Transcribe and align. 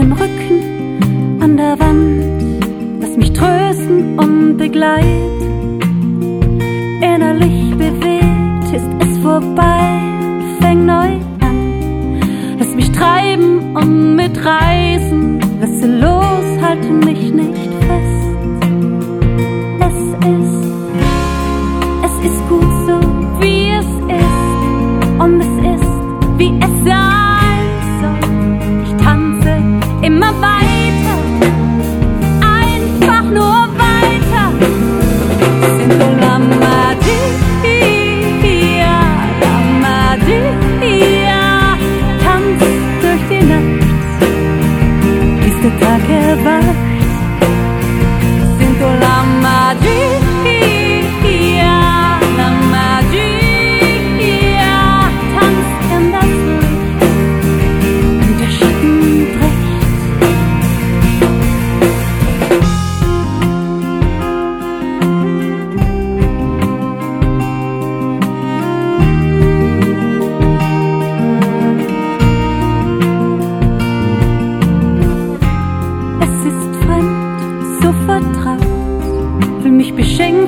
dem 0.00 0.12
Rücken 0.12 1.40
an 1.42 1.56
der 1.56 1.78
Wand. 1.78 2.64
Lass 3.00 3.16
mich 3.16 3.32
trösten 3.34 4.18
und 4.18 4.56
begleiten. 4.56 5.78
Innerlich 7.02 7.76
bewegt 7.76 8.72
ist 8.72 8.88
es 9.00 9.18
vorbei, 9.18 10.00
fäng 10.60 10.86
neu 10.86 11.10
an. 11.40 12.20
Lass 12.58 12.74
mich 12.74 12.90
treiben 12.92 13.76
und 13.76 14.16
mitreißen, 14.16 15.40
lasse 15.60 15.86
los, 15.86 16.62
halte 16.62 16.88
mich 16.88 17.32
nicht 17.32 17.70
fest. 17.80 18.29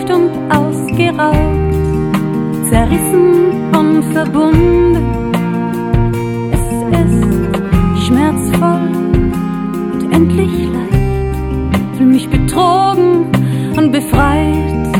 Beschenkt 0.02 0.10
und 0.10 0.30
ausgeraubt, 0.50 1.36
zerrissen 2.68 3.74
und 3.76 4.02
verbunden. 4.12 5.32
Es 6.52 6.60
ist 7.00 8.06
schmerzvoll 8.06 8.90
und 9.92 10.12
endlich 10.12 10.68
leicht, 10.68 11.96
fühl 11.96 12.06
mich 12.06 12.28
betrogen 12.28 13.26
und 13.76 13.92
befreit, 13.92 14.96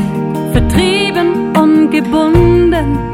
vertrieben 0.51 1.55
und 1.55 1.91
gebunden. 1.91 3.12